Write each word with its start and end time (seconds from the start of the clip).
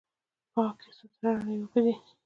پاکې، 0.53 0.89
سوتره، 0.97 1.31
رڼې 1.35 1.55
اوبه 1.61 1.79
دي. 1.85 1.93